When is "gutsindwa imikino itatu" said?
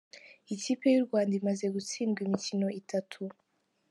1.73-3.21